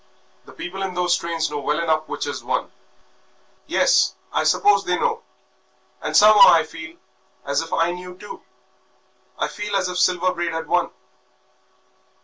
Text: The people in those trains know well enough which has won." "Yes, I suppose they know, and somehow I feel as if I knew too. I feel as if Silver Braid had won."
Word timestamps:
The 0.45 0.51
people 0.53 0.81
in 0.81 0.95
those 0.95 1.15
trains 1.15 1.51
know 1.51 1.59
well 1.59 1.77
enough 1.77 2.07
which 2.07 2.23
has 2.23 2.43
won." 2.43 2.71
"Yes, 3.67 4.15
I 4.33 4.43
suppose 4.45 4.83
they 4.83 4.97
know, 4.97 5.21
and 6.01 6.17
somehow 6.17 6.49
I 6.49 6.63
feel 6.63 6.97
as 7.45 7.61
if 7.61 7.71
I 7.71 7.91
knew 7.91 8.17
too. 8.17 8.41
I 9.37 9.47
feel 9.47 9.75
as 9.75 9.89
if 9.89 9.99
Silver 9.99 10.33
Braid 10.33 10.53
had 10.53 10.65
won." 10.67 10.89